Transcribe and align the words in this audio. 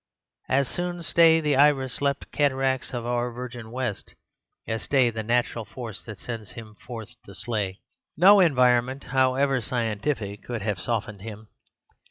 As 0.49 0.67
soon 0.67 1.03
stay 1.03 1.39
the 1.41 1.55
iris 1.55 2.01
leapt 2.01 2.31
cataracts 2.31 2.91
of 2.91 3.05
our 3.05 3.29
virgin 3.31 3.69
West 3.69 4.15
as 4.67 4.81
stay 4.81 5.11
the 5.11 5.21
natural 5.21 5.63
force 5.63 6.01
that 6.01 6.17
sends 6.17 6.53
him 6.53 6.73
forth 6.73 7.13
to 7.25 7.35
slay. 7.35 7.81
No 8.17 8.39
environment, 8.39 9.03
however 9.13 9.61
scientific, 9.61 10.41
could 10.41 10.63
have 10.63 10.79
softened 10.79 11.21
him. 11.21 11.49